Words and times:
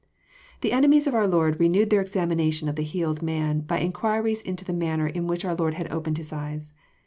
']The 0.61 0.71
enemies 0.71 1.05
of 1.05 1.13
our 1.13 1.27
liord 1.27 1.59
renewed 1.59 1.91
their 1.91 2.01
examination 2.01 2.67
of 2.67 2.75
the 2.75 2.81
healed 2.81 3.21
man, 3.21 3.59
by 3.59 3.77
in 3.77 3.91
quiries 3.93 4.41
into 4.41 4.65
the 4.65 4.73
manner 4.73 5.05
in 5.05 5.27
which 5.27 5.43
onr 5.43 5.59
Lord 5.59 5.75
had 5.75 5.91
opened 5.91 6.17
his 6.17 6.33
eyes. 6.33 6.73